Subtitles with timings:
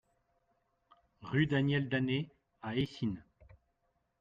[1.21, 2.31] Rue Daniel Danet
[2.63, 3.23] à Eysines